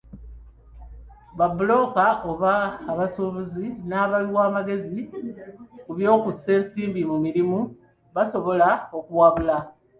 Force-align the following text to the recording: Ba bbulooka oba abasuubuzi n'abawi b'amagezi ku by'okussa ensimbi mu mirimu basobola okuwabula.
Ba 1.37 1.45
bbulooka 1.51 2.05
oba 2.31 2.53
abasuubuzi 2.91 3.65
n'abawi 3.87 4.29
b'amagezi 4.35 4.99
ku 5.83 5.91
by'okussa 5.97 6.49
ensimbi 6.59 7.01
mu 7.09 7.17
mirimu 7.25 7.59
basobola 8.15 8.69
okuwabula. 8.97 9.57